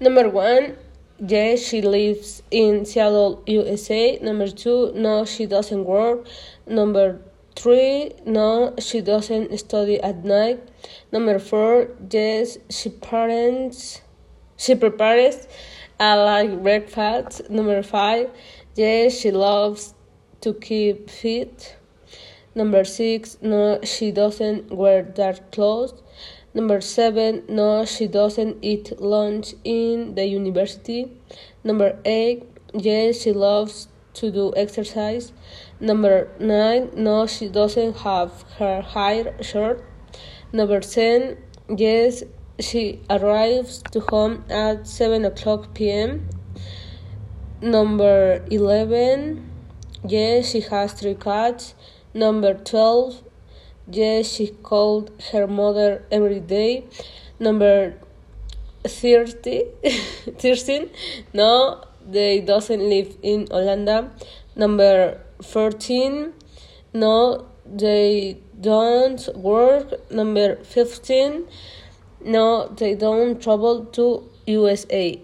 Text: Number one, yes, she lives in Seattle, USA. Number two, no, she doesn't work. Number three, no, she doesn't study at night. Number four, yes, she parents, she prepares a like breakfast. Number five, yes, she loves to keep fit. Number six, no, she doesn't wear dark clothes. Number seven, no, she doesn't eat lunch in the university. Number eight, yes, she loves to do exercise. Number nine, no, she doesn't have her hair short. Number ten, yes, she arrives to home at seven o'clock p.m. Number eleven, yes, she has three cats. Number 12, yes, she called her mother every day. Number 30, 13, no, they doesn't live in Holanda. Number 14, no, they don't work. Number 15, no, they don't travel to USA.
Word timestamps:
Number 0.00 0.28
one, 0.28 0.76
yes, 1.18 1.60
she 1.60 1.82
lives 1.82 2.42
in 2.52 2.84
Seattle, 2.84 3.42
USA. 3.46 4.18
Number 4.22 4.48
two, 4.48 4.92
no, 4.94 5.24
she 5.24 5.46
doesn't 5.46 5.84
work. 5.84 6.26
Number 6.66 7.20
three, 7.56 8.12
no, 8.24 8.74
she 8.78 9.00
doesn't 9.00 9.58
study 9.58 10.00
at 10.00 10.24
night. 10.24 10.60
Number 11.10 11.40
four, 11.40 11.88
yes, 12.10 12.58
she 12.70 12.90
parents, 12.90 14.00
she 14.56 14.76
prepares 14.76 15.48
a 15.98 16.16
like 16.16 16.62
breakfast. 16.62 17.50
Number 17.50 17.82
five, 17.82 18.30
yes, 18.76 19.18
she 19.18 19.32
loves 19.32 19.94
to 20.42 20.54
keep 20.54 21.10
fit. 21.10 21.76
Number 22.54 22.84
six, 22.84 23.36
no, 23.42 23.80
she 23.82 24.12
doesn't 24.12 24.70
wear 24.72 25.02
dark 25.02 25.50
clothes. 25.50 25.94
Number 26.54 26.80
seven, 26.80 27.42
no, 27.48 27.84
she 27.84 28.06
doesn't 28.06 28.58
eat 28.62 29.00
lunch 29.00 29.54
in 29.64 30.14
the 30.14 30.26
university. 30.26 31.12
Number 31.62 31.98
eight, 32.04 32.44
yes, 32.72 33.20
she 33.22 33.32
loves 33.32 33.88
to 34.14 34.30
do 34.30 34.52
exercise. 34.56 35.32
Number 35.78 36.30
nine, 36.40 36.90
no, 36.96 37.26
she 37.26 37.48
doesn't 37.48 37.98
have 37.98 38.44
her 38.58 38.80
hair 38.82 39.34
short. 39.42 39.84
Number 40.52 40.80
ten, 40.80 41.36
yes, 41.68 42.24
she 42.58 43.00
arrives 43.10 43.82
to 43.92 44.00
home 44.00 44.44
at 44.48 44.86
seven 44.86 45.24
o'clock 45.24 45.74
p.m. 45.74 46.28
Number 47.60 48.44
eleven, 48.50 49.50
yes, 50.06 50.50
she 50.50 50.60
has 50.60 50.92
three 50.94 51.14
cats. 51.14 51.74
Number 52.14 52.54
12, 52.54 53.22
yes, 53.90 54.28
she 54.32 54.48
called 54.48 55.10
her 55.32 55.46
mother 55.46 56.04
every 56.10 56.40
day. 56.40 56.84
Number 57.38 57.94
30, 58.84 59.64
13, 60.38 60.90
no, 61.32 61.84
they 62.06 62.40
doesn't 62.40 62.80
live 62.80 63.16
in 63.22 63.46
Holanda. 63.46 64.10
Number 64.56 65.20
14, 65.42 66.32
no, 66.94 67.46
they 67.64 68.38
don't 68.60 69.28
work. 69.36 70.10
Number 70.10 70.56
15, 70.56 71.46
no, 72.24 72.68
they 72.68 72.94
don't 72.94 73.40
travel 73.40 73.84
to 73.86 74.28
USA. 74.46 75.20